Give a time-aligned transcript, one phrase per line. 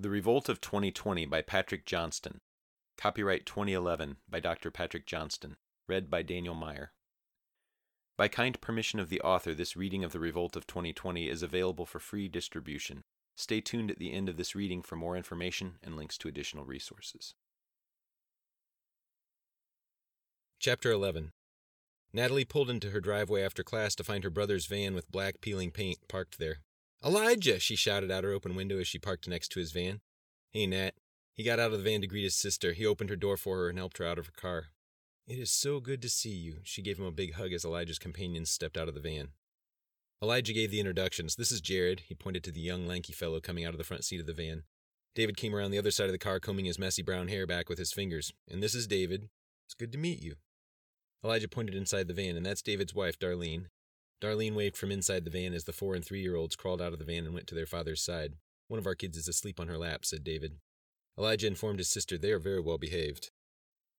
[0.00, 2.40] The Revolt of 2020 by Patrick Johnston.
[2.96, 4.70] Copyright 2011 by Dr.
[4.70, 5.56] Patrick Johnston.
[5.88, 6.92] Read by Daniel Meyer.
[8.16, 11.84] By kind permission of the author, this reading of The Revolt of 2020 is available
[11.84, 13.02] for free distribution.
[13.36, 16.64] Stay tuned at the end of this reading for more information and links to additional
[16.64, 17.34] resources.
[20.60, 21.32] Chapter 11
[22.12, 25.72] Natalie pulled into her driveway after class to find her brother's van with black peeling
[25.72, 26.58] paint parked there.
[27.04, 27.60] Elijah!
[27.60, 30.00] she shouted out her open window as she parked next to his van.
[30.50, 30.94] Hey, Nat.
[31.32, 32.72] He got out of the van to greet his sister.
[32.72, 34.66] He opened her door for her and helped her out of her car.
[35.28, 36.56] It is so good to see you.
[36.64, 39.28] She gave him a big hug as Elijah's companions stepped out of the van.
[40.20, 41.36] Elijah gave the introductions.
[41.36, 42.00] This is Jared.
[42.08, 44.32] He pointed to the young, lanky fellow coming out of the front seat of the
[44.32, 44.64] van.
[45.14, 47.68] David came around the other side of the car, combing his messy brown hair back
[47.68, 48.32] with his fingers.
[48.50, 49.28] And this is David.
[49.66, 50.36] It's good to meet you.
[51.24, 53.66] Elijah pointed inside the van, and that's David's wife, Darlene.
[54.20, 56.92] Darlene waved from inside the van as the four and three year olds crawled out
[56.92, 58.34] of the van and went to their father's side.
[58.66, 60.56] One of our kids is asleep on her lap, said David.
[61.16, 63.30] Elijah informed his sister they are very well behaved.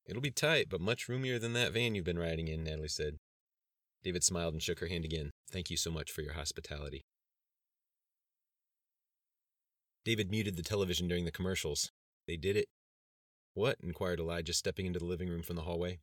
[0.06, 3.18] It'll be tight, but much roomier than that van you've been riding in, Natalie said.
[4.04, 5.32] David smiled and shook her hand again.
[5.52, 7.04] Thank you so much for your hospitality.
[10.06, 11.92] David muted the television during the commercials.
[12.28, 12.66] They did it.
[13.54, 13.78] What?
[13.84, 16.00] inquired Elijah, stepping into the living room from the hallway.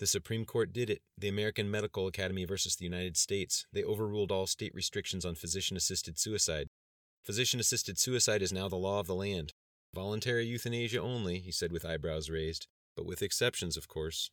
[0.00, 1.02] The Supreme Court did it.
[1.16, 3.66] The American Medical Academy versus the United States.
[3.72, 6.68] They overruled all state restrictions on physician assisted suicide.
[7.22, 9.52] Physician assisted suicide is now the law of the land.
[9.94, 14.30] Voluntary euthanasia only, he said with eyebrows raised, but with exceptions, of course.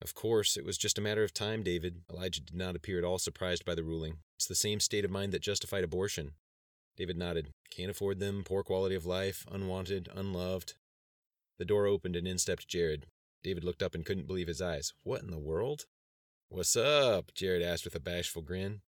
[0.00, 2.02] Of course, it was just a matter of time, David.
[2.10, 4.18] Elijah did not appear at all surprised by the ruling.
[4.36, 6.32] It's the same state of mind that justified abortion.
[6.96, 7.48] David nodded.
[7.70, 10.74] Can't afford them, poor quality of life, unwanted, unloved.
[11.58, 13.06] The door opened and in stepped Jared.
[13.42, 14.92] David looked up and couldn't believe his eyes.
[15.02, 15.86] What in the world?
[16.48, 17.32] What's up?
[17.34, 18.80] Jared asked with a bashful grin.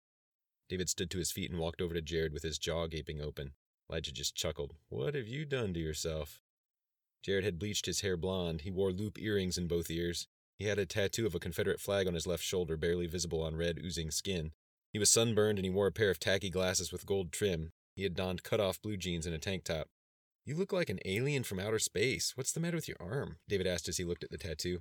[0.69, 3.53] David stood to his feet and walked over to Jared with his jaw gaping open.
[3.91, 4.75] Elijah just chuckled.
[4.89, 6.41] What have you done to yourself?
[7.23, 8.63] Jared had bleached his hair blond.
[8.63, 10.27] He wore loop earrings in both ears.
[10.59, 13.57] He had a tattoo of a Confederate flag on his left shoulder, barely visible on
[13.57, 14.53] red, oozing skin.
[14.93, 17.73] He was sunburned and he wore a pair of tacky glasses with gold trim.
[17.95, 19.89] He had donned cut off blue jeans and a tank top.
[20.49, 22.33] You look like an alien from outer space.
[22.35, 23.37] What's the matter with your arm?
[23.51, 24.79] David asked as he looked at the tattoo.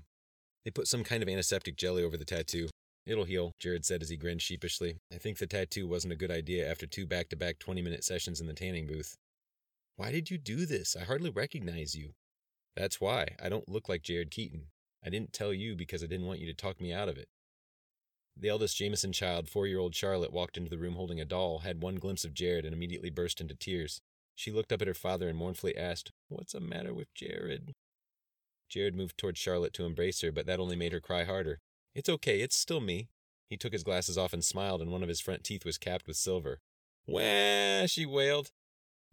[0.63, 2.69] They put some kind of antiseptic jelly over the tattoo.
[3.05, 4.95] It'll heal, Jared said as he grinned sheepishly.
[5.13, 8.05] I think the tattoo wasn't a good idea after two back to back 20 minute
[8.05, 9.17] sessions in the tanning booth.
[9.97, 10.95] Why did you do this?
[10.95, 12.11] I hardly recognize you.
[12.77, 13.35] That's why.
[13.43, 14.67] I don't look like Jared Keaton.
[15.05, 17.27] I didn't tell you because I didn't want you to talk me out of it.
[18.37, 21.59] The eldest Jameson child, four year old Charlotte, walked into the room holding a doll,
[21.59, 23.99] had one glimpse of Jared, and immediately burst into tears.
[24.37, 27.73] She looked up at her father and mournfully asked, What's the matter with Jared?
[28.69, 31.59] Jared moved toward Charlotte to embrace her, but that only made her cry harder.
[31.95, 33.09] It's okay, it's still me.
[33.49, 36.05] He took his glasses off and smiled, and one of his front teeth was capped
[36.05, 36.59] with silver.
[37.07, 37.87] Wah!
[37.87, 38.51] she wailed.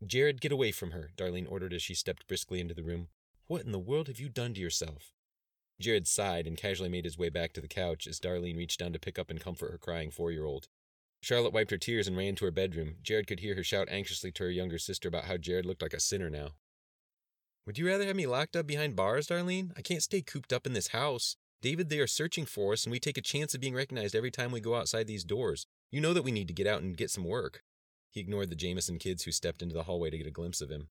[0.06, 3.08] Jared, get away from her, Darlene ordered as she stepped briskly into the room.
[3.46, 5.14] What in the world have you done to yourself?
[5.80, 8.92] Jared sighed and casually made his way back to the couch as Darlene reached down
[8.92, 10.68] to pick up and comfort her crying four year old.
[11.24, 12.96] Charlotte wiped her tears and ran to her bedroom.
[13.02, 15.94] Jared could hear her shout anxiously to her younger sister about how Jared looked like
[15.94, 16.50] a sinner now.
[17.66, 19.72] Would you rather have me locked up behind bars, Darlene?
[19.74, 21.36] I can't stay cooped up in this house.
[21.62, 24.30] David, they are searching for us, and we take a chance of being recognized every
[24.30, 25.66] time we go outside these doors.
[25.90, 27.62] You know that we need to get out and get some work.
[28.10, 30.70] He ignored the Jameson kids who stepped into the hallway to get a glimpse of
[30.70, 30.88] him.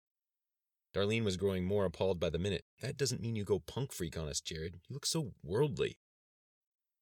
[0.95, 2.63] Darlene was growing more appalled by the minute.
[2.81, 4.79] That doesn't mean you go punk freak on us, Jared.
[4.89, 5.97] You look so worldly.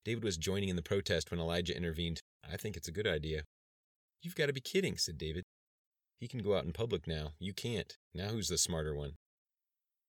[0.04, 2.22] David was joining in the protest when Elijah intervened.
[2.52, 3.44] I think it's a good idea.
[4.22, 5.44] You've got to be kidding, said David.
[6.20, 7.32] He can go out in public now.
[7.40, 7.98] You can't.
[8.14, 9.14] Now who's the smarter one?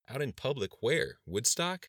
[0.09, 0.71] Out in public?
[0.81, 1.17] Where?
[1.27, 1.87] Woodstock?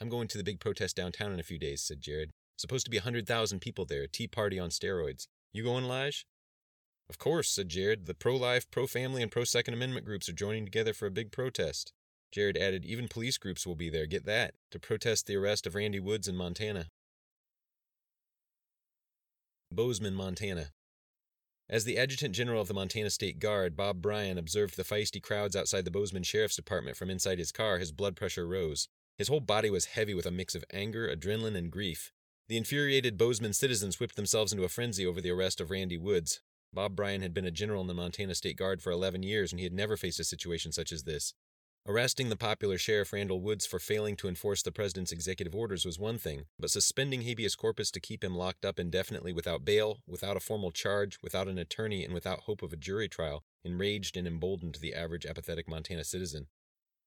[0.00, 2.30] I'm going to the big protest downtown in a few days, said Jared.
[2.56, 5.26] Supposed to be a 100,000 people there, tea party on steroids.
[5.52, 6.24] You going, Lige?
[7.08, 8.06] Of course, said Jared.
[8.06, 11.10] The pro life, pro family, and pro Second Amendment groups are joining together for a
[11.10, 11.92] big protest.
[12.32, 15.74] Jared added, even police groups will be there, get that, to protest the arrest of
[15.74, 16.86] Randy Woods in Montana.
[19.72, 20.70] Bozeman, Montana.
[21.68, 25.54] As the Adjutant General of the Montana State Guard, Bob Bryan, observed the feisty crowds
[25.54, 28.88] outside the Bozeman Sheriff's Department from inside his car, his blood pressure rose.
[29.16, 32.10] His whole body was heavy with a mix of anger, adrenaline, and grief.
[32.48, 36.40] The infuriated Bozeman citizens whipped themselves into a frenzy over the arrest of Randy Woods.
[36.72, 39.60] Bob Bryan had been a general in the Montana State Guard for 11 years, and
[39.60, 41.34] he had never faced a situation such as this.
[41.86, 45.98] Arresting the popular Sheriff Randall Woods for failing to enforce the president's executive orders was
[45.98, 50.36] one thing, but suspending habeas corpus to keep him locked up indefinitely without bail, without
[50.36, 54.26] a formal charge, without an attorney, and without hope of a jury trial enraged and
[54.26, 56.48] emboldened the average apathetic Montana citizen.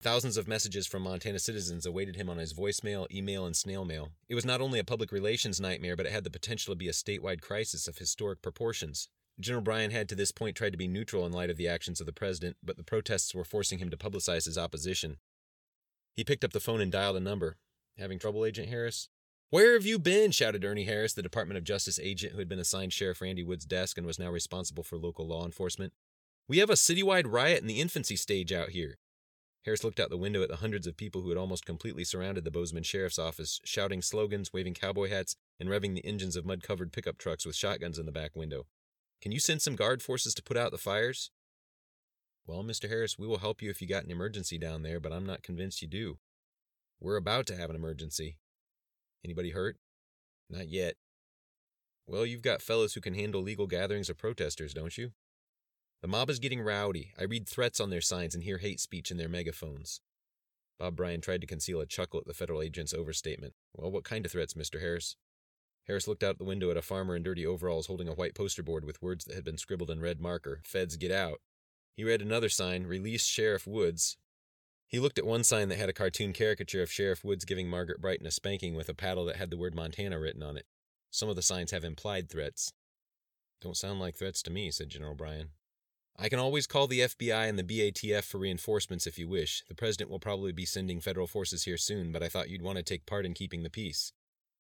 [0.02, 4.10] Thousands of messages from Montana citizens awaited him on his voicemail, email, and snail mail.
[4.28, 6.90] It was not only a public relations nightmare, but it had the potential to be
[6.90, 9.08] a statewide crisis of historic proportions.
[9.40, 12.00] General Bryan had to this point tried to be neutral in light of the actions
[12.00, 15.18] of the president, but the protests were forcing him to publicize his opposition.
[16.16, 17.58] He picked up the phone and dialed a number.
[17.98, 19.10] Having trouble, Agent Harris?
[19.50, 20.32] Where have you been?
[20.32, 23.66] shouted Ernie Harris, the Department of Justice agent who had been assigned Sheriff Randy Wood's
[23.66, 25.94] desk and was now responsible for local law enforcement.
[26.48, 28.98] We have a citywide riot in the infancy stage out here.
[29.66, 32.44] Harris looked out the window at the hundreds of people who had almost completely surrounded
[32.44, 36.64] the Bozeman Sheriff's Office, shouting slogans, waving cowboy hats, and revving the engines of mud
[36.64, 38.66] covered pickup trucks with shotguns in the back window.
[39.24, 41.32] Can you send some guard forces to put out the fires?
[42.46, 42.90] Well, Mr.
[42.90, 45.44] Harris, we will help you if you got an emergency down there, but I'm not
[45.44, 46.18] convinced you do.
[47.00, 48.36] We're about to have an emergency.
[49.24, 49.78] Anybody hurt?
[50.50, 50.96] Not yet.
[52.06, 55.12] Well, you've got fellows who can handle legal gatherings of protesters, don't you?
[56.02, 57.14] The mob is getting rowdy.
[57.18, 60.02] I read threats on their signs and hear hate speech in their megaphones.
[60.78, 63.54] Bob Bryan tried to conceal a chuckle at the federal agent's overstatement.
[63.74, 64.82] Well, what kind of threats, Mr.
[64.82, 65.16] Harris?
[65.88, 68.64] Harris looked out the window at a farmer in dirty overalls holding a white poster
[68.64, 71.42] board with words that had been scribbled in red marker Feds get out.
[71.96, 74.18] He read another sign, Release Sheriff Woods.
[74.88, 78.02] He looked at one sign that had a cartoon caricature of Sheriff Woods giving Margaret
[78.02, 80.66] Brighton a spanking with a paddle that had the word Montana written on it.
[81.12, 82.74] Some of the signs have implied threats.
[83.62, 85.50] Don't sound like threats to me, said General Bryan.
[86.18, 89.64] I can always call the FBI and the BATF for reinforcements if you wish.
[89.68, 92.78] The President will probably be sending federal forces here soon, but I thought you'd want
[92.78, 94.14] to take part in keeping the peace.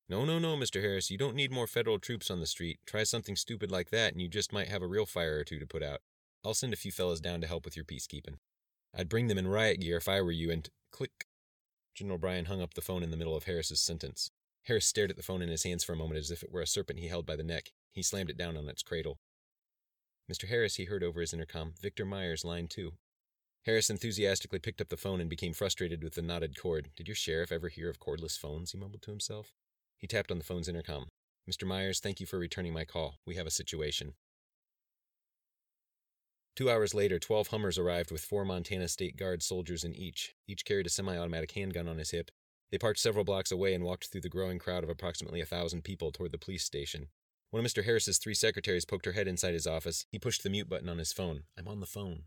[0.09, 0.81] No, no, no, Mr.
[0.81, 2.79] Harris, you don't need more federal troops on the street.
[2.85, 5.59] Try something stupid like that, and you just might have a real fire or two
[5.59, 6.01] to put out.
[6.43, 8.37] I'll send a few fellows down to help with your peacekeeping.
[8.93, 11.25] I'd bring them in riot gear if I were you, and click.
[11.95, 14.29] General Bryan hung up the phone in the middle of Harris's sentence.
[14.63, 16.61] Harris stared at the phone in his hands for a moment as if it were
[16.61, 17.71] a serpent he held by the neck.
[17.91, 19.19] He slammed it down on its cradle.
[20.31, 20.47] Mr.
[20.47, 21.73] Harris, he heard over his intercom.
[21.81, 22.93] Victor Myers, line two.
[23.65, 26.89] Harris enthusiastically picked up the phone and became frustrated with the knotted cord.
[26.95, 28.71] Did your sheriff ever hear of cordless phones?
[28.71, 29.53] he mumbled to himself.
[30.03, 31.07] He tapped on the phone's intercom.
[31.49, 31.65] Mr.
[31.65, 33.19] Myers, thank you for returning my call.
[33.25, 34.15] We have a situation.
[36.57, 40.35] Two hours later, 12 Hummers arrived with four Montana State Guard soldiers in each.
[40.45, 42.31] Each carried a semi automatic handgun on his hip.
[42.69, 45.85] They parked several blocks away and walked through the growing crowd of approximately a thousand
[45.85, 47.07] people toward the police station.
[47.51, 47.85] One of Mr.
[47.85, 50.05] Harris's three secretaries poked her head inside his office.
[50.11, 51.43] He pushed the mute button on his phone.
[51.57, 52.23] I'm on the phone.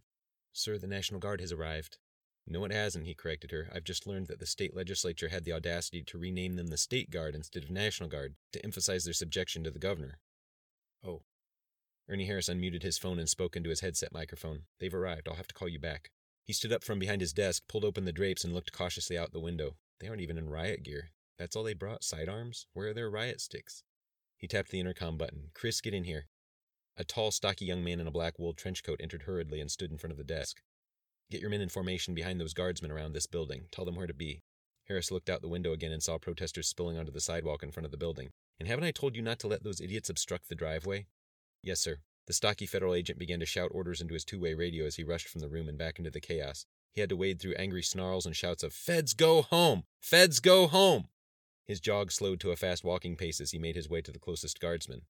[0.54, 1.98] Sir, the National Guard has arrived.
[2.48, 3.68] No, it hasn't, he corrected her.
[3.74, 7.10] I've just learned that the state legislature had the audacity to rename them the State
[7.10, 10.20] Guard instead of National Guard to emphasize their subjection to the governor.
[11.04, 11.22] Oh.
[12.08, 14.62] Ernie Harris unmuted his phone and spoke into his headset microphone.
[14.78, 15.26] They've arrived.
[15.28, 16.10] I'll have to call you back.
[16.44, 19.32] He stood up from behind his desk, pulled open the drapes, and looked cautiously out
[19.32, 19.74] the window.
[19.98, 21.10] They aren't even in riot gear.
[21.38, 22.04] That's all they brought?
[22.04, 22.66] Sidearms?
[22.72, 23.82] Where are their riot sticks?
[24.36, 25.50] He tapped the intercom button.
[25.52, 26.28] Chris, get in here.
[26.96, 29.90] A tall, stocky young man in a black wool trench coat entered hurriedly and stood
[29.90, 30.62] in front of the desk.
[31.30, 33.64] Get your men in formation behind those guardsmen around this building.
[33.72, 34.42] Tell them where to be.
[34.84, 37.84] Harris looked out the window again and saw protesters spilling onto the sidewalk in front
[37.84, 38.30] of the building.
[38.60, 41.06] And haven't I told you not to let those idiots obstruct the driveway?
[41.62, 41.96] Yes, sir.
[42.26, 45.04] The stocky federal agent began to shout orders into his two way radio as he
[45.04, 46.64] rushed from the room and back into the chaos.
[46.92, 49.84] He had to wade through angry snarls and shouts of, Feds go home!
[50.00, 51.08] Feds go home!
[51.66, 54.20] His jog slowed to a fast walking pace as he made his way to the
[54.20, 55.02] closest guardsman.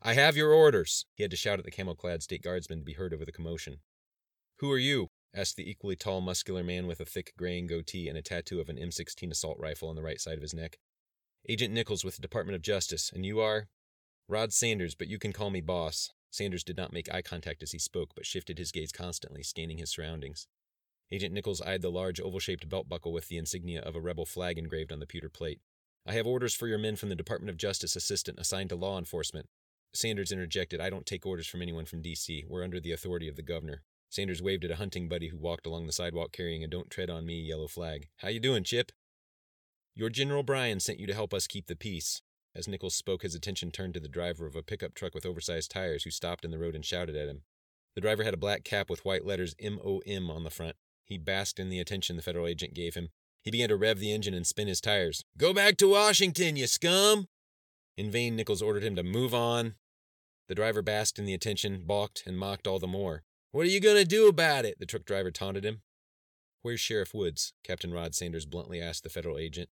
[0.00, 1.04] I have your orders!
[1.14, 3.32] He had to shout at the camel clad state guardsman to be heard over the
[3.32, 3.80] commotion.
[4.58, 5.10] Who are you?
[5.34, 8.68] Asked the equally tall, muscular man with a thick graying goatee and a tattoo of
[8.68, 10.78] an M16 assault rifle on the right side of his neck.
[11.48, 13.68] Agent Nichols with the Department of Justice, and you are?
[14.28, 16.10] Rod Sanders, but you can call me boss.
[16.30, 19.78] Sanders did not make eye contact as he spoke, but shifted his gaze constantly, scanning
[19.78, 20.46] his surroundings.
[21.10, 24.26] Agent Nichols eyed the large oval shaped belt buckle with the insignia of a rebel
[24.26, 25.60] flag engraved on the pewter plate.
[26.06, 28.98] I have orders for your men from the Department of Justice assistant assigned to law
[28.98, 29.48] enforcement.
[29.94, 32.44] Sanders interjected, I don't take orders from anyone from D.C.
[32.46, 33.82] We're under the authority of the governor.
[34.10, 37.10] Sanders waved at a hunting buddy who walked along the sidewalk carrying a Don't Tread
[37.10, 38.08] on Me yellow flag.
[38.18, 38.90] How you doing, Chip?
[39.94, 42.22] Your General Bryan sent you to help us keep the peace.
[42.54, 45.70] As Nichols spoke, his attention turned to the driver of a pickup truck with oversized
[45.70, 47.42] tires who stopped in the road and shouted at him.
[47.94, 50.76] The driver had a black cap with white letters M-O-M on the front.
[51.04, 53.10] He basked in the attention the federal agent gave him.
[53.42, 55.24] He began to rev the engine and spin his tires.
[55.36, 57.28] Go back to Washington, you scum!
[57.96, 59.74] In vain, Nichols ordered him to move on.
[60.48, 63.24] The driver basked in the attention, balked, and mocked all the more.
[63.50, 64.78] What are you going to do about it?
[64.78, 65.80] The truck driver taunted him.
[66.60, 67.54] Where's Sheriff Woods?
[67.64, 69.70] Captain Rod Sanders bluntly asked the federal agent.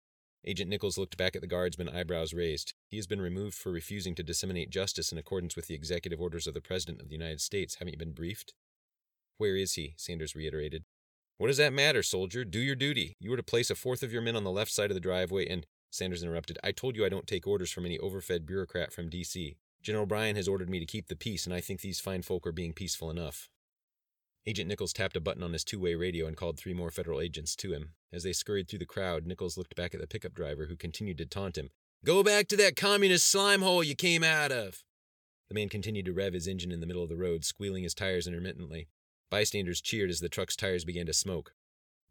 [0.44, 2.74] Agent Nichols looked back at the guardsman, eyebrows raised.
[2.88, 6.48] He has been removed for refusing to disseminate justice in accordance with the executive orders
[6.48, 7.76] of the President of the United States.
[7.76, 8.54] Haven't you been briefed?
[9.38, 9.94] Where is he?
[9.96, 10.82] Sanders reiterated.
[11.38, 12.44] What does that matter, soldier?
[12.44, 13.16] Do your duty.
[13.20, 15.00] You were to place a fourth of your men on the left side of the
[15.00, 16.58] driveway, and Sanders interrupted.
[16.64, 19.56] I told you I don't take orders from any overfed bureaucrat from D.C.
[19.80, 22.46] General Bryan has ordered me to keep the peace, and I think these fine folk
[22.46, 23.48] are being peaceful enough.
[24.50, 27.20] Agent Nichols tapped a button on his two way radio and called three more federal
[27.20, 27.92] agents to him.
[28.12, 31.18] As they scurried through the crowd, Nichols looked back at the pickup driver, who continued
[31.18, 31.70] to taunt him.
[32.04, 34.82] Go back to that communist slime hole you came out of!
[35.48, 37.94] The man continued to rev his engine in the middle of the road, squealing his
[37.94, 38.88] tires intermittently.
[39.30, 41.52] Bystanders cheered as the truck's tires began to smoke.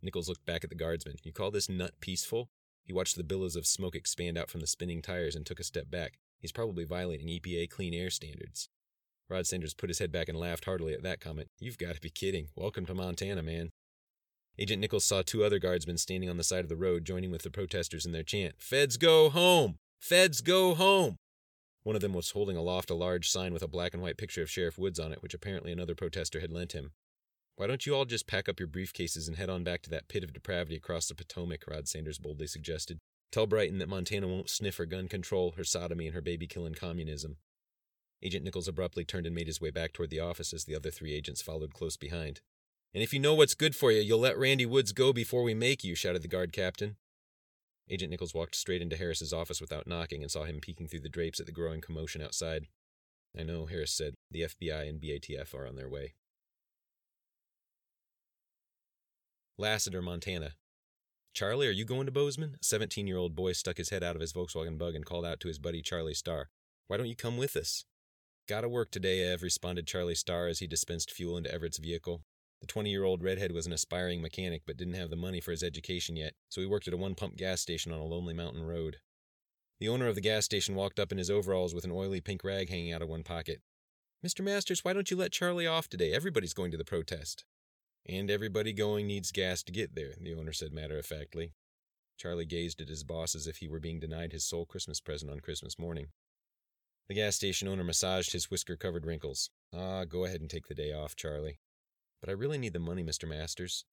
[0.02, 1.18] Nichols looked back at the guardsman.
[1.24, 2.50] You call this nut peaceful?
[2.86, 5.66] He watched the billows of smoke expand out from the spinning tires and took a
[5.66, 6.20] step back.
[6.40, 8.70] He's probably violating EPA clean air standards.
[9.30, 11.50] Rod Sanders put his head back and laughed heartily at that comment.
[11.60, 12.48] You've got to be kidding.
[12.56, 13.70] Welcome to Montana, man.
[14.58, 17.44] Agent Nichols saw two other guardsmen standing on the side of the road, joining with
[17.44, 19.76] the protesters in their chant Feds go home!
[20.00, 21.18] Feds go home!
[21.84, 24.42] One of them was holding aloft a large sign with a black and white picture
[24.42, 26.92] of Sheriff Woods on it, which apparently another protester had lent him.
[27.56, 30.08] Why don't you all just pack up your briefcases and head on back to that
[30.08, 31.66] pit of depravity across the Potomac?
[31.68, 32.98] Rod Sanders boldly suggested.
[33.32, 36.74] Tell Brighton that Montana won't sniff her gun control, her sodomy, and her baby killing
[36.74, 37.38] communism.
[38.22, 40.92] Agent Nichols abruptly turned and made his way back toward the office as the other
[40.92, 42.42] three agents followed close behind.
[42.94, 45.54] And if you know what's good for you, you'll let Randy Woods go before we
[45.54, 46.98] make you, shouted the guard captain.
[47.90, 51.10] Agent Nichols walked straight into Harris's office without knocking and saw him peeking through the
[51.10, 52.68] drapes at the growing commotion outside.
[53.38, 54.16] I know, Harris said.
[54.32, 56.14] The FBI and BATF are on their way.
[59.58, 60.54] Lassiter, Montana.
[61.34, 62.58] Charlie, are you going to Bozeman?
[62.62, 65.26] A 17 year old boy stuck his head out of his Volkswagen bug and called
[65.26, 66.50] out to his buddy Charlie Starr.
[66.88, 67.86] Why don't you come with us?
[68.50, 72.24] Gotta work today, Ev, responded Charlie Starr as he dispensed fuel into Everett's vehicle.
[72.62, 75.52] The 20 year old redhead was an aspiring mechanic but didn't have the money for
[75.52, 78.34] his education yet, so he worked at a one pump gas station on a lonely
[78.34, 78.98] mountain road.
[79.80, 82.44] The owner of the gas station walked up in his overalls with an oily pink
[82.44, 83.62] rag hanging out of one pocket.
[84.26, 84.44] Mr.
[84.44, 86.12] Masters, why don't you let Charlie off today?
[86.12, 87.46] Everybody's going to the protest.
[88.08, 91.52] And everybody going needs gas to get there, the owner said matter of factly.
[92.18, 95.30] Charlie gazed at his boss as if he were being denied his sole Christmas present
[95.30, 96.08] on Christmas morning.
[97.10, 99.50] The gas station owner massaged his whisker covered wrinkles.
[99.76, 101.60] Ah, go ahead and take the day off, Charlie.
[102.22, 103.28] But I really need the money, Mr.
[103.28, 103.84] Masters.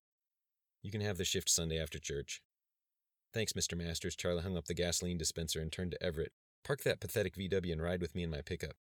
[0.82, 2.42] You can have the shift Sunday after church.
[3.32, 3.76] Thanks, Mr.
[3.76, 4.16] Masters.
[4.16, 6.32] Charlie hung up the gasoline dispenser and turned to Everett.
[6.62, 8.74] Park that pathetic VW and ride with me in my pickup.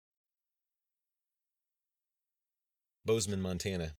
[3.05, 3.93] Bozeman, Montana.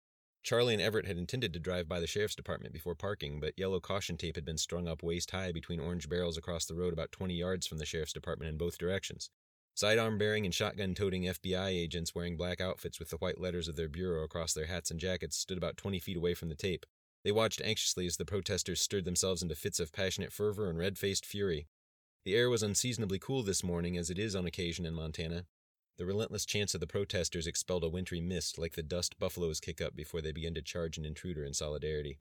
[0.44, 3.80] Charlie and Everett had intended to drive by the sheriff's department before parking, but yellow
[3.80, 7.14] caution tape had been strung up waist high between orange barrels across the road about
[7.14, 9.30] 20 yards from the sheriff's department in both directions.
[9.76, 13.76] Sidearm bearing and shotgun toting FBI agents wearing black outfits with the white letters of
[13.76, 16.86] their bureau across their hats and jackets stood about 20 feet away from the tape.
[17.26, 20.98] They watched anxiously as the protesters stirred themselves into fits of passionate fervor and red
[20.98, 21.68] faced fury.
[22.24, 25.46] The air was unseasonably cool this morning, as it is on occasion in Montana.
[25.98, 29.82] The relentless chants of the protesters expelled a wintry mist like the dust buffaloes kick
[29.82, 32.20] up before they begin to charge an intruder in solidarity.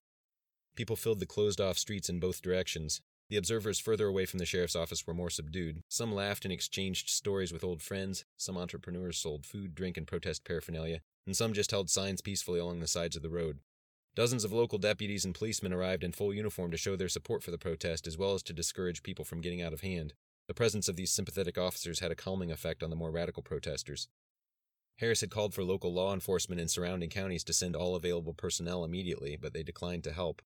[0.74, 4.46] People filled the closed off streets in both directions, the observers further away from the
[4.46, 5.82] sheriff's office were more subdued.
[5.88, 10.44] Some laughed and exchanged stories with old friends, some entrepreneurs sold food, drink, and protest
[10.44, 13.60] paraphernalia, and some just held signs peacefully along the sides of the road.
[14.14, 17.50] Dozens of local deputies and policemen arrived in full uniform to show their support for
[17.50, 20.14] the protest as well as to discourage people from getting out of hand.
[20.46, 24.08] The presence of these sympathetic officers had a calming effect on the more radical protesters.
[24.98, 28.84] Harris had called for local law enforcement in surrounding counties to send all available personnel
[28.84, 30.42] immediately, but they declined to help.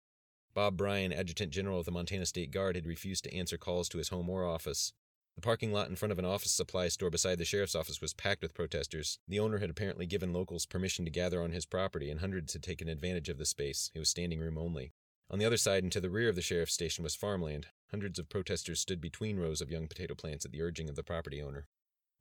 [0.58, 3.98] Bob Bryan, Adjutant General of the Montana State Guard, had refused to answer calls to
[3.98, 4.92] his home or office.
[5.36, 8.12] The parking lot in front of an office supply store beside the sheriff's office was
[8.12, 9.20] packed with protesters.
[9.28, 12.64] The owner had apparently given locals permission to gather on his property, and hundreds had
[12.64, 13.92] taken advantage of the space.
[13.94, 14.90] It was standing room only.
[15.30, 17.68] On the other side and to the rear of the sheriff's station was farmland.
[17.92, 21.04] Hundreds of protesters stood between rows of young potato plants at the urging of the
[21.04, 21.68] property owner.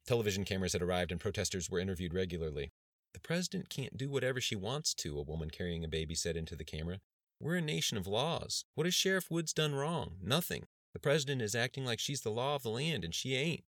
[0.06, 2.72] Television cameras had arrived and protesters were interviewed regularly.
[3.16, 6.56] The president can't do whatever she wants to, a woman carrying a baby said into
[6.56, 7.00] the camera.
[7.40, 8.66] We're a nation of laws.
[8.74, 10.16] What has Sheriff Woods done wrong?
[10.24, 10.66] Nothing.
[10.94, 13.64] The president is acting like she's the law of the land, and she ain't.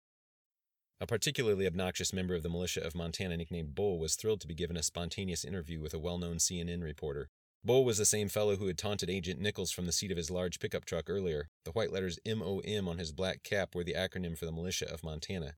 [1.00, 4.54] A particularly obnoxious member of the militia of Montana, nicknamed Bull, was thrilled to be
[4.54, 7.30] given a spontaneous interview with a well known CNN reporter.
[7.64, 10.30] Bull was the same fellow who had taunted Agent Nichols from the seat of his
[10.30, 11.49] large pickup truck earlier.
[11.64, 15.02] The white letters MOM on his black cap were the acronym for the militia of
[15.02, 15.54] Montana.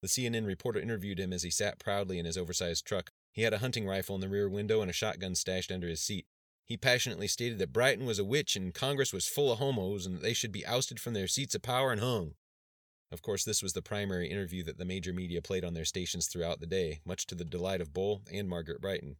[0.00, 3.10] The CNN reporter interviewed him as he sat proudly in his oversized truck.
[3.32, 6.00] He had a hunting rifle in the rear window and a shotgun stashed under his
[6.00, 6.26] seat.
[6.66, 10.16] He passionately stated that Brighton was a witch and Congress was full of homos and
[10.16, 12.34] that they should be ousted from their seats of power and hung.
[13.12, 16.26] Of course, this was the primary interview that the major media played on their stations
[16.26, 19.16] throughout the day, much to the delight of Bull and Margaret Brighton.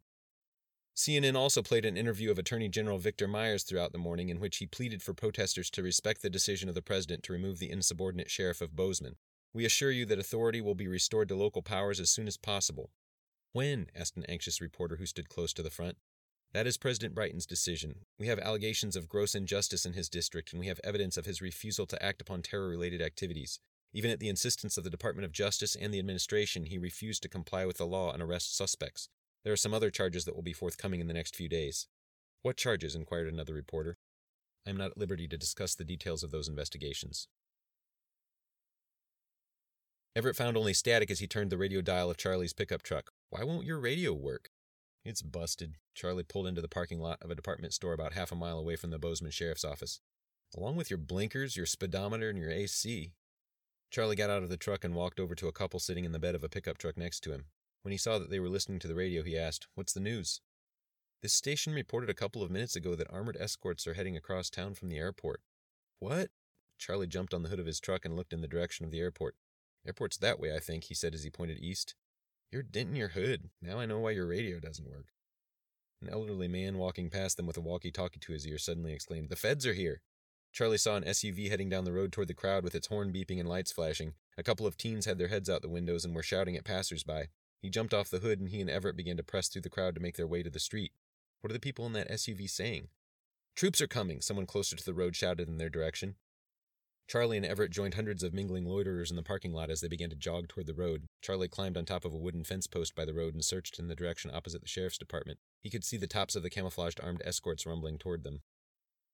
[0.95, 4.57] CNN also played an interview of Attorney General Victor Myers throughout the morning in which
[4.57, 8.31] he pleaded for protesters to respect the decision of the president to remove the insubordinate
[8.31, 9.17] sheriff of Bozeman.
[9.53, 12.91] We assure you that authority will be restored to local powers as soon as possible.
[13.51, 13.87] When?
[13.95, 15.97] asked an anxious reporter who stood close to the front.
[16.55, 18.05] That is President Brighton's decision.
[18.17, 21.41] We have allegations of gross injustice in his district, and we have evidence of his
[21.41, 23.59] refusal to act upon terror related activities.
[23.91, 27.27] Even at the insistence of the Department of Justice and the administration, he refused to
[27.27, 29.09] comply with the law and arrest suspects.
[29.43, 31.87] There are some other charges that will be forthcoming in the next few days.
[32.41, 32.95] What charges?
[32.95, 33.97] inquired another reporter.
[34.65, 37.27] I am not at liberty to discuss the details of those investigations.
[40.15, 43.11] Everett found only static as he turned the radio dial of Charlie's pickup truck.
[43.29, 44.51] Why won't your radio work?
[45.05, 45.75] It's busted.
[45.93, 48.75] Charlie pulled into the parking lot of a department store about half a mile away
[48.75, 50.01] from the Bozeman Sheriff's Office.
[50.57, 53.13] Along with your blinkers, your speedometer, and your AC.
[53.91, 56.17] Charlie got out of the truck and walked over to a couple sitting in the
[56.17, 57.45] bed of a pickup truck next to him.
[57.83, 60.41] When he saw that they were listening to the radio, he asked, What's the news?
[61.21, 64.73] This station reported a couple of minutes ago that armored escorts are heading across town
[64.73, 65.41] from the airport.
[65.99, 66.29] What?
[66.79, 68.99] Charlie jumped on the hood of his truck and looked in the direction of the
[68.99, 69.35] airport.
[69.85, 71.93] Airport's that way, I think, he said as he pointed east.
[72.55, 73.49] You're denting your hood.
[73.61, 75.07] Now I know why your radio doesn't work.
[76.01, 79.27] An elderly man walking past them with a walkie talkie to his ear suddenly exclaimed,
[79.27, 79.99] The feds are here!
[80.53, 83.41] Charlie saw an SUV heading down the road toward the crowd with its horn beeping
[83.41, 84.13] and lights flashing.
[84.37, 87.25] A couple of teens had their heads out the windows and were shouting at passersby.
[87.61, 89.93] He jumped off the hood and he and Everett began to press through the crowd
[89.95, 90.93] to make their way to the street.
[91.41, 92.87] What are the people in that SUV saying?
[93.57, 96.15] Troops are coming, someone closer to the road shouted in their direction.
[97.07, 100.09] Charlie and Everett joined hundreds of mingling loiterers in the parking lot as they began
[100.09, 101.03] to jog toward the road.
[101.21, 103.87] Charlie climbed on top of a wooden fence post by the road and searched in
[103.87, 105.37] the direction opposite the sheriff's department.
[105.61, 108.41] He could see the tops of the camouflaged armed escorts rumbling toward them.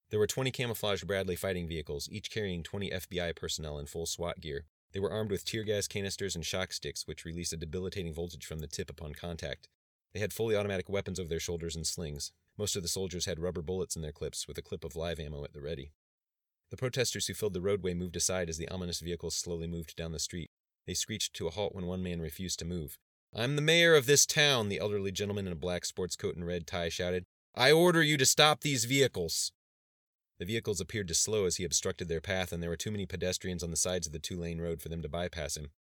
[0.09, 4.39] There were 20 camouflaged Bradley fighting vehicles, each carrying 20 FBI personnel in full SWAT
[4.39, 4.65] gear.
[4.93, 8.45] They were armed with tear gas canisters and shock sticks, which released a debilitating voltage
[8.45, 9.67] from the tip upon contact.
[10.13, 12.31] They had fully automatic weapons over their shoulders and slings.
[12.57, 15.19] Most of the soldiers had rubber bullets in their clips, with a clip of live
[15.19, 15.91] ammo at the ready.
[16.71, 20.13] The protesters who filled the roadway moved aside as the ominous vehicles slowly moved down
[20.13, 20.49] the street.
[20.87, 22.97] They screeched to a halt when one man refused to move.
[23.35, 26.47] I'm the mayor of this town, the elderly gentleman in a black sports coat and
[26.47, 27.25] red tie shouted.
[27.55, 29.51] I order you to stop these vehicles.
[30.39, 33.05] The vehicles appeared to slow as he obstructed their path, and there were too many
[33.05, 35.71] pedestrians on the sides of the two lane road for them to bypass him.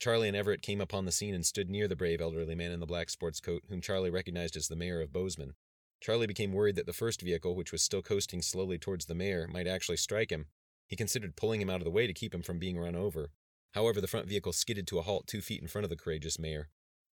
[0.00, 2.80] Charlie and Everett came upon the scene and stood near the brave elderly man in
[2.80, 5.54] the black sports coat, whom Charlie recognized as the mayor of Bozeman.
[6.00, 9.46] Charlie became worried that the first vehicle, which was still coasting slowly towards the mayor,
[9.46, 10.46] might actually strike him.
[10.86, 13.30] He considered pulling him out of the way to keep him from being run over.
[13.74, 16.38] However, the front vehicle skidded to a halt two feet in front of the courageous
[16.38, 16.68] mayor.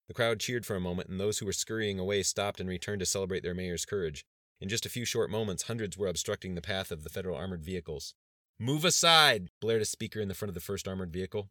[0.09, 3.01] The crowd cheered for a moment, and those who were scurrying away stopped and returned
[3.01, 4.25] to celebrate their mayor's courage.
[4.61, 7.65] In just a few short moments, hundreds were obstructing the path of the federal armored
[7.65, 8.15] vehicles.
[8.59, 11.51] Move aside, blared a speaker in the front of the first armored vehicle.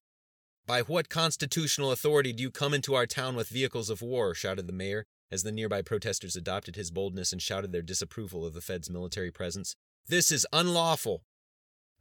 [0.66, 4.34] By what constitutional authority do you come into our town with vehicles of war?
[4.34, 8.54] shouted the mayor, as the nearby protesters adopted his boldness and shouted their disapproval of
[8.54, 9.76] the Fed's military presence.
[10.08, 11.24] This is unlawful!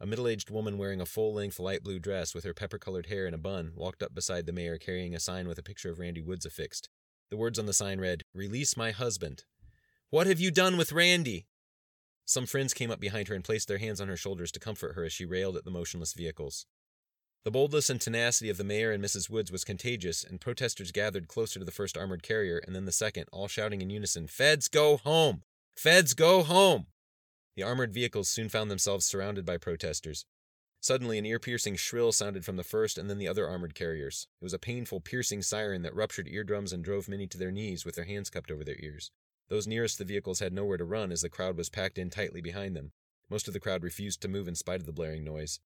[0.01, 3.07] A middle aged woman wearing a full length light blue dress with her pepper colored
[3.07, 5.91] hair in a bun walked up beside the mayor carrying a sign with a picture
[5.91, 6.89] of Randy Woods affixed.
[7.31, 9.45] The words on the sign read, Release my husband.
[10.11, 11.47] What have you done with Randy?
[12.27, 14.95] Some friends came up behind her and placed their hands on her shoulders to comfort
[14.95, 16.67] her as she railed at the motionless vehicles.
[17.45, 19.29] The boldness and tenacity of the mayor and Mrs.
[19.29, 22.93] Woods was contagious, and protesters gathered closer to the first armored carrier and then the
[22.93, 25.43] second, all shouting in unison, Feds go home!
[25.77, 26.87] Feds go home!
[27.55, 30.25] The armored vehicles soon found themselves surrounded by protesters.
[30.81, 34.27] Suddenly, an ear piercing shrill sounded from the first and then the other armored carriers.
[34.41, 37.85] It was a painful, piercing siren that ruptured eardrums and drove many to their knees
[37.85, 39.11] with their hands cupped over their ears.
[39.49, 42.41] Those nearest the vehicles had nowhere to run as the crowd was packed in tightly
[42.41, 42.93] behind them.
[43.29, 45.61] Most of the crowd refused to move in spite of the blaring noise.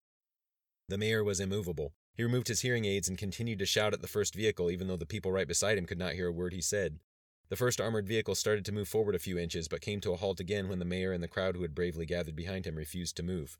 [0.89, 1.95] The mayor was immovable.
[2.15, 4.97] He removed his hearing aids and continued to shout at the first vehicle, even though
[4.97, 7.01] the people right beside him could not hear a word he said.
[7.49, 10.17] The first armored vehicle started to move forward a few inches, but came to a
[10.17, 13.17] halt again when the mayor and the crowd who had bravely gathered behind him refused
[13.17, 13.59] to move.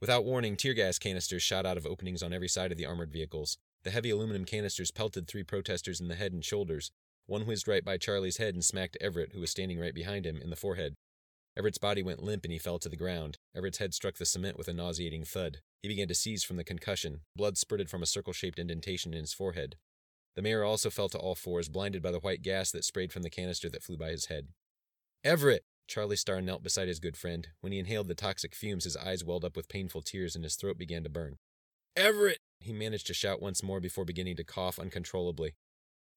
[0.00, 3.12] Without warning, tear gas canisters shot out of openings on every side of the armored
[3.12, 3.58] vehicles.
[3.82, 6.90] The heavy aluminum canisters pelted three protesters in the head and shoulders.
[7.26, 10.40] One whizzed right by Charlie's head and smacked Everett, who was standing right behind him,
[10.40, 10.94] in the forehead.
[11.56, 13.38] Everett's body went limp and he fell to the ground.
[13.54, 15.58] Everett's head struck the cement with a nauseating thud.
[15.86, 17.20] He began to seize from the concussion.
[17.36, 19.76] Blood spurted from a circle shaped indentation in his forehead.
[20.34, 23.22] The mayor also fell to all fours, blinded by the white gas that sprayed from
[23.22, 24.48] the canister that flew by his head.
[25.22, 25.62] Everett!
[25.86, 27.50] Charlie Starr knelt beside his good friend.
[27.60, 30.56] When he inhaled the toxic fumes, his eyes welled up with painful tears and his
[30.56, 31.36] throat began to burn.
[31.94, 32.40] Everett!
[32.58, 35.54] He managed to shout once more before beginning to cough uncontrollably.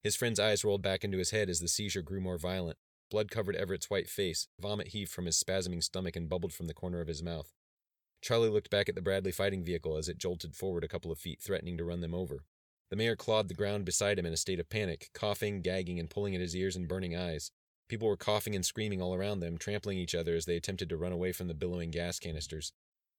[0.02, 2.80] His friend's eyes rolled back into his head as the seizure grew more violent.
[3.12, 4.48] Blood covered Everett's white face.
[4.60, 7.54] Vomit heaved from his spasming stomach and bubbled from the corner of his mouth.
[8.22, 11.20] Charlie looked back at the Bradley fighting vehicle as it jolted forward a couple of
[11.20, 12.44] feet, threatening to run them over.
[12.90, 16.10] The mayor clawed the ground beside him in a state of panic, coughing, gagging, and
[16.10, 17.52] pulling at his ears and burning eyes.
[17.88, 20.98] People were coughing and screaming all around them, trampling each other as they attempted to
[20.98, 22.74] run away from the billowing gas canisters.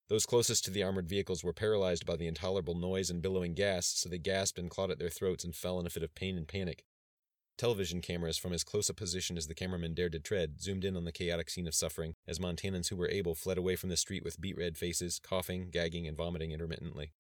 [0.09, 3.87] Those closest to the armored vehicles were paralyzed by the intolerable noise and billowing gas,
[3.87, 6.37] so they gasped and clawed at their throats and fell in a fit of pain
[6.37, 6.85] and panic.
[7.61, 10.97] Television cameras from as close a position as the cameraman dared to tread zoomed in
[10.97, 13.99] on the chaotic scene of suffering as Montanans who were able fled away from the
[13.99, 17.13] street with beet red faces, coughing, gagging, and vomiting intermittently.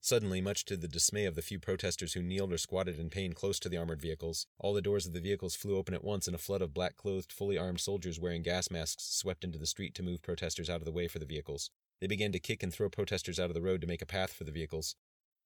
[0.00, 3.32] Suddenly, much to the dismay of the few protesters who kneeled or squatted in pain
[3.32, 6.26] close to the armored vehicles, all the doors of the vehicles flew open at once
[6.26, 9.66] and a flood of black clothed, fully armed soldiers wearing gas masks swept into the
[9.66, 11.70] street to move protesters out of the way for the vehicles.
[12.00, 14.32] They began to kick and throw protesters out of the road to make a path
[14.32, 14.96] for the vehicles.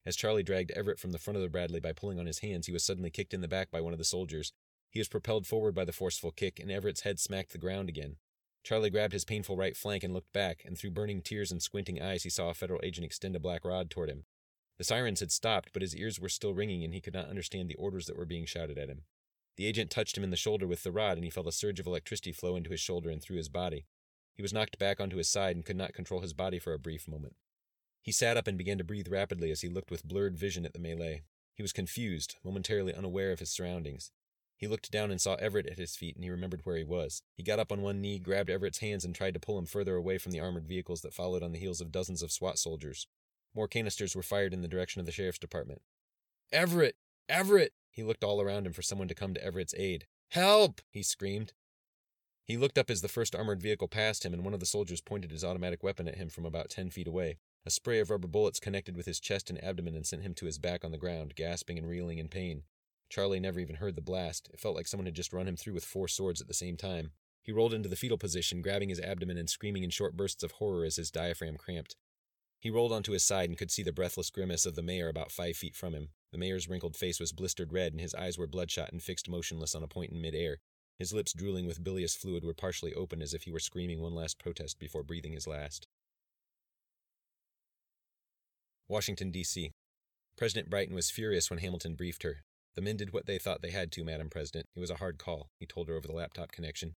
[0.06, 2.66] As Charlie dragged Everett from the front of the Bradley by pulling on his hands,
[2.66, 4.52] he was suddenly kicked in the back by one of the soldiers.
[4.90, 8.16] He was propelled forward by the forceful kick, and Everett's head smacked the ground again.
[8.62, 12.00] Charlie grabbed his painful right flank and looked back, and through burning tears and squinting
[12.00, 14.24] eyes, he saw a federal agent extend a black rod toward him.
[14.78, 17.68] The sirens had stopped, but his ears were still ringing, and he could not understand
[17.68, 19.02] the orders that were being shouted at him.
[19.56, 21.78] The agent touched him in the shoulder with the rod, and he felt a surge
[21.78, 23.84] of electricity flow into his shoulder and through his body.
[24.34, 26.78] He was knocked back onto his side and could not control his body for a
[26.78, 27.36] brief moment.
[28.02, 30.72] He sat up and began to breathe rapidly as he looked with blurred vision at
[30.72, 31.22] the melee.
[31.54, 34.10] He was confused, momentarily unaware of his surroundings.
[34.56, 37.22] He looked down and saw Everett at his feet, and he remembered where he was.
[37.34, 39.96] He got up on one knee, grabbed Everett's hands, and tried to pull him further
[39.96, 43.06] away from the armored vehicles that followed on the heels of dozens of SWAT soldiers.
[43.54, 45.82] More canisters were fired in the direction of the sheriff's department.
[46.52, 46.96] Everett!
[47.28, 47.72] Everett!
[47.90, 50.06] He looked all around him for someone to come to Everett's aid.
[50.28, 50.80] Help!
[50.90, 51.52] he screamed.
[52.44, 55.00] He looked up as the first armored vehicle passed him, and one of the soldiers
[55.00, 57.38] pointed his automatic weapon at him from about ten feet away.
[57.66, 60.46] A spray of rubber bullets connected with his chest and abdomen and sent him to
[60.46, 62.62] his back on the ground, gasping and reeling in pain.
[63.10, 64.48] Charlie never even heard the blast.
[64.52, 66.76] It felt like someone had just run him through with four swords at the same
[66.76, 67.10] time.
[67.42, 70.52] He rolled into the fetal position, grabbing his abdomen and screaming in short bursts of
[70.52, 71.96] horror as his diaphragm cramped.
[72.60, 75.32] He rolled onto his side and could see the breathless grimace of the mayor about
[75.32, 76.10] five feet from him.
[76.30, 79.74] The mayor's wrinkled face was blistered red, and his eyes were bloodshot and fixed motionless
[79.74, 80.58] on a point in midair.
[80.98, 84.14] His lips, drooling with bilious fluid, were partially open as if he were screaming one
[84.14, 85.88] last protest before breathing his last.
[88.90, 89.70] Washington, D.C.
[90.36, 92.38] President Brighton was furious when Hamilton briefed her.
[92.74, 94.66] The men did what they thought they had to, Madam President.
[94.74, 96.94] It was a hard call, he told her over the laptop connection.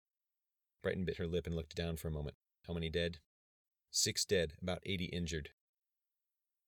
[0.82, 2.34] Brighton bit her lip and looked down for a moment.
[2.66, 3.18] How many dead?
[3.90, 5.50] Six dead, about 80 injured.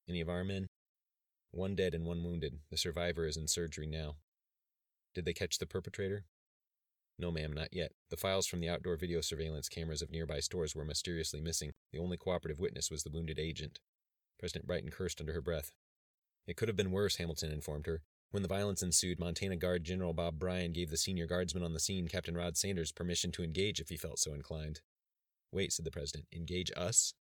[0.07, 0.67] Any of our men?
[1.53, 2.59] One dead and one wounded.
[2.71, 4.17] The survivor is in surgery now.
[5.15, 6.25] Did they catch the perpetrator?
[7.19, 7.93] No, ma'am, not yet.
[8.11, 11.71] The files from the outdoor video surveillance cameras of nearby stores were mysteriously missing.
[11.93, 13.79] The only cooperative witness was the wounded agent.
[14.39, 15.73] President Brighton cursed under her breath.
[16.47, 18.03] It could have been worse, Hamilton informed her.
[18.31, 21.81] When the violence ensued, Montana Guard General Bob Bryan gave the senior guardsman on the
[21.81, 24.81] scene, Captain Rod Sanders, permission to engage if he felt so inclined.
[25.53, 26.27] Wait, said the president.
[26.33, 27.15] Engage us?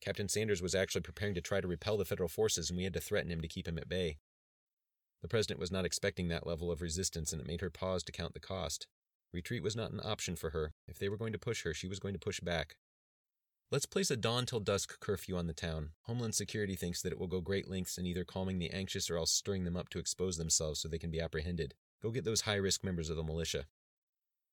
[0.00, 2.94] Captain Sanders was actually preparing to try to repel the federal forces, and we had
[2.94, 4.16] to threaten him to keep him at bay.
[5.22, 8.12] The president was not expecting that level of resistance, and it made her pause to
[8.12, 8.86] count the cost.
[9.32, 10.72] Retreat was not an option for her.
[10.88, 12.76] If they were going to push her, she was going to push back.
[13.68, 15.90] Let's place a dawn till dusk curfew on the town.
[16.02, 19.16] Homeland Security thinks that it will go great lengths in either calming the anxious or
[19.16, 21.74] else stirring them up to expose themselves so they can be apprehended.
[22.00, 23.64] Go get those high risk members of the militia.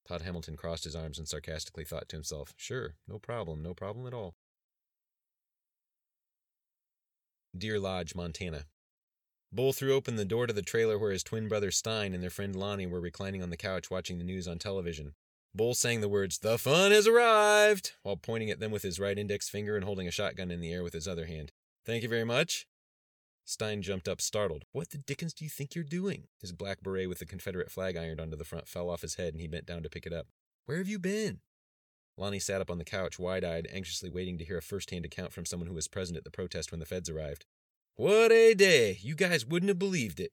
[0.08, 4.08] Todd Hamilton crossed his arms and sarcastically thought to himself, Sure, no problem, no problem
[4.08, 4.34] at all.
[7.56, 8.66] Deer Lodge, Montana.
[9.52, 12.32] Bull threw open the door to the trailer where his twin brother Stein and their
[12.32, 15.14] friend Lonnie were reclining on the couch watching the news on television.
[15.56, 19.18] Bull sang the words, The fun has arrived, while pointing at them with his right
[19.18, 21.52] index finger and holding a shotgun in the air with his other hand.
[21.86, 22.66] Thank you very much.
[23.46, 24.66] Stein jumped up, startled.
[24.72, 26.24] What the dickens do you think you're doing?
[26.42, 29.34] His black beret with the Confederate flag ironed onto the front fell off his head,
[29.34, 30.28] and he bent down to pick it up.
[30.66, 31.42] Where have you been?
[32.18, 35.06] Lonnie sat up on the couch, wide eyed, anxiously waiting to hear a first hand
[35.06, 37.46] account from someone who was present at the protest when the feds arrived.
[37.96, 38.98] What a day!
[39.02, 40.32] You guys wouldn't have believed it.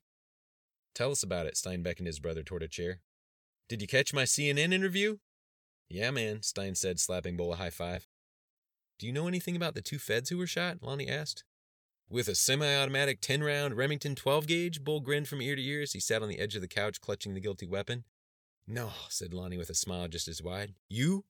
[0.94, 3.00] Tell us about it, Stein beckoned his brother toward a chair.
[3.70, 5.18] Did you catch my CNN interview?
[5.88, 8.08] Yeah, man, Stein said, slapping Bull a high five.
[8.98, 10.78] Do you know anything about the two feds who were shot?
[10.82, 11.44] Lonnie asked.
[12.08, 15.82] With a semi automatic 10 round Remington 12 gauge, Bull grinned from ear to ear
[15.82, 18.02] as he sat on the edge of the couch clutching the guilty weapon.
[18.66, 20.74] No, said Lonnie with a smile just as wide.
[20.88, 21.24] You?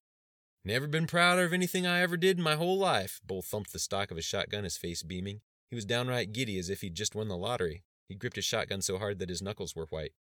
[0.64, 3.20] Never been prouder of anything I ever did in my whole life.
[3.22, 5.42] Bull thumped the stock of his shotgun, his face beaming.
[5.68, 7.84] He was downright giddy as if he'd just won the lottery.
[8.08, 10.12] He gripped his shotgun so hard that his knuckles were white.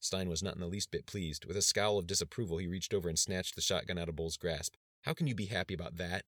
[0.00, 1.44] Stein was not in the least bit pleased.
[1.46, 4.36] With a scowl of disapproval, he reached over and snatched the shotgun out of Bull's
[4.36, 4.74] grasp.
[5.02, 6.24] How can you be happy about that?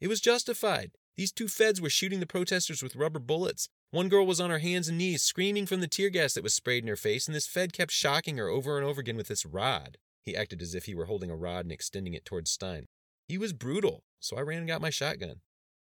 [0.00, 0.92] It was justified.
[1.16, 3.68] These two feds were shooting the protesters with rubber bullets.
[3.90, 6.54] One girl was on her hands and knees, screaming from the tear gas that was
[6.54, 9.28] sprayed in her face, and this fed kept shocking her over and over again with
[9.28, 9.98] this rod.
[10.22, 12.86] He acted as if he were holding a rod and extending it towards Stein.
[13.28, 15.40] He was brutal, so I ran and got my shotgun.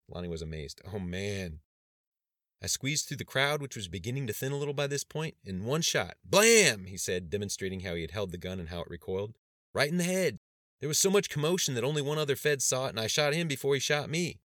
[0.09, 0.81] Lonnie was amazed.
[0.93, 1.61] Oh, man.
[2.63, 5.37] I squeezed through the crowd, which was beginning to thin a little by this point,
[5.45, 6.17] in one shot.
[6.25, 6.85] Blam!
[6.85, 9.35] he said, demonstrating how he had held the gun and how it recoiled.
[9.73, 10.39] Right in the head.
[10.81, 13.35] There was so much commotion that only one other Fed saw it, and I shot
[13.35, 14.41] him before he shot me.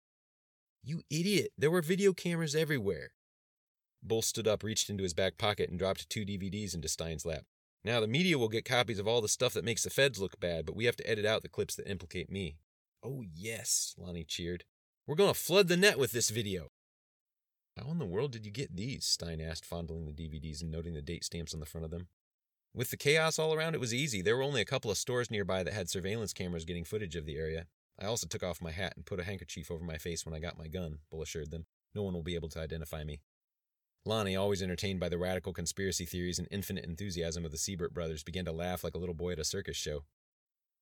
[0.83, 1.53] You idiot!
[1.59, 3.11] There were video cameras everywhere.
[4.03, 7.45] Bull stood up, reached into his back pocket, and dropped two DVDs into Stein's lap.
[7.85, 10.39] Now, the media will get copies of all the stuff that makes the feds look
[10.39, 12.57] bad, but we have to edit out the clips that implicate me.
[13.03, 14.65] Oh, yes, Lonnie cheered.
[15.07, 16.69] We're going to flood the net with this video.
[17.77, 19.05] How in the world did you get these?
[19.05, 22.07] Stein asked, fondling the DVDs and noting the date stamps on the front of them.
[22.73, 24.23] With the chaos all around, it was easy.
[24.23, 27.27] There were only a couple of stores nearby that had surveillance cameras getting footage of
[27.27, 27.67] the area.
[28.01, 30.41] I also took off my hat and put a handkerchief over my face when I
[30.41, 31.67] got my gun, Bull assured them.
[31.95, 33.21] No one will be able to identify me.
[34.05, 38.23] Lonnie, always entertained by the radical conspiracy theories and infinite enthusiasm of the Siebert brothers,
[38.23, 40.05] began to laugh like a little boy at a circus show.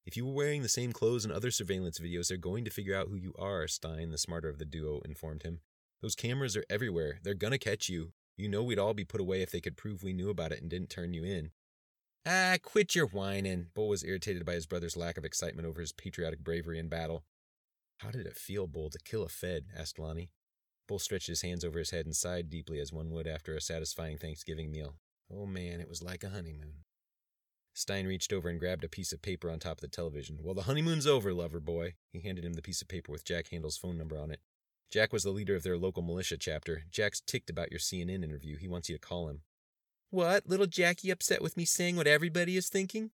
[0.04, 2.96] If you were wearing the same clothes in other surveillance videos, they're going to figure
[2.96, 5.60] out who you are, Stein, the smarter of the duo, informed him.
[6.02, 7.20] Those cameras are everywhere.
[7.22, 8.12] They're gonna catch you.
[8.36, 10.60] You know we'd all be put away if they could prove we knew about it
[10.60, 11.52] and didn't turn you in.
[12.26, 13.68] Ah, quit your whining.
[13.74, 17.24] Bull was irritated by his brother's lack of excitement over his patriotic bravery in battle.
[17.98, 19.66] How did it feel, Bull, to kill a Fed?
[19.76, 20.30] asked Lonnie.
[20.88, 23.60] Bull stretched his hands over his head and sighed deeply as one would after a
[23.60, 24.96] satisfying Thanksgiving meal.
[25.32, 26.84] Oh man, it was like a honeymoon.
[27.74, 30.38] Stein reached over and grabbed a piece of paper on top of the television.
[30.42, 31.94] Well, the honeymoon's over, lover boy.
[32.12, 34.40] He handed him the piece of paper with Jack Handel's phone number on it.
[34.92, 36.82] Jack was the leader of their local militia chapter.
[36.90, 38.58] Jack's ticked about your CNN interview.
[38.58, 39.40] He wants you to call him.
[40.10, 40.46] What?
[40.46, 43.10] Little Jackie upset with me saying what everybody is thinking?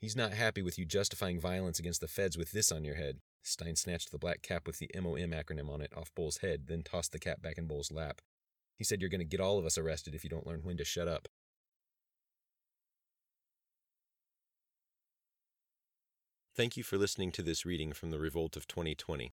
[0.00, 3.18] He's not happy with you justifying violence against the feds with this on your head.
[3.42, 6.82] Stein snatched the black cap with the MOM acronym on it off Bull's head, then
[6.82, 8.22] tossed the cap back in Bull's lap.
[8.78, 10.78] He said, You're going to get all of us arrested if you don't learn when
[10.78, 11.28] to shut up.
[16.56, 19.34] Thank you for listening to this reading from The Revolt of 2020.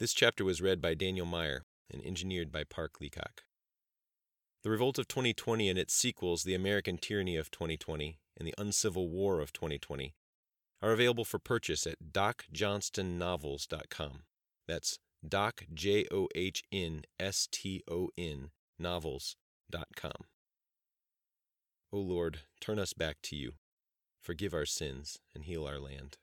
[0.00, 3.44] This chapter was read by Daniel Meyer and engineered by Park Leacock.
[4.64, 9.08] The Revolt of 2020 and its sequels, The American Tyranny of 2020 and The Uncivil
[9.08, 10.12] War of 2020,
[10.82, 14.22] are available for purchase at docjohnstonnovels.com.
[14.66, 20.24] That's Doc, J O H N S T O N, novels.com.
[21.92, 23.52] O Lord, turn us back to you.
[24.20, 26.18] Forgive our sins and heal our land.